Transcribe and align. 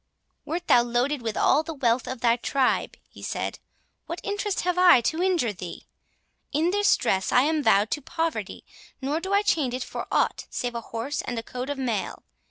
"Wert 0.45 0.65
thou 0.65 0.81
loaded 0.81 1.21
with 1.21 1.37
all 1.37 1.61
the 1.61 1.75
wealth 1.75 2.07
of 2.07 2.21
thy 2.21 2.35
tribe," 2.35 2.97
he 3.07 3.21
said, 3.21 3.59
"what 4.07 4.19
interest 4.23 4.61
have 4.61 4.75
I 4.79 4.99
to 5.01 5.21
injure 5.21 5.53
thee?—In 5.53 6.71
this 6.71 6.97
dress 6.97 7.31
I 7.31 7.43
am 7.43 7.61
vowed 7.61 7.91
to 7.91 8.01
poverty, 8.01 8.63
nor 8.99 9.19
do 9.19 9.31
I 9.31 9.43
change 9.43 9.75
it 9.75 9.83
for 9.83 10.07
aught 10.11 10.47
save 10.49 10.73
a 10.73 10.81
horse 10.81 11.21
and 11.21 11.37
a 11.37 11.43
coat 11.43 11.69
of 11.69 11.77
mail. 11.77 12.23